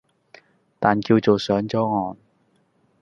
[0.79, 2.17] 但叫做上咗岸